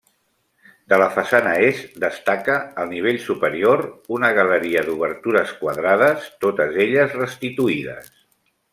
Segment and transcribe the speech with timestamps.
[0.93, 2.55] De la façana est destaca,
[2.85, 3.85] al nivell superior,
[4.19, 8.13] una galeria d'obertures quadrades, totes elles restituïdes.